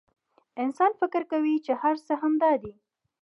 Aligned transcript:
انسان 0.63 0.91
فکر 0.99 1.21
کوي 1.31 1.55
چې 1.65 1.71
هر 1.81 1.95
څه 2.05 2.13
همدا 2.21 2.51
دي. 2.61 2.73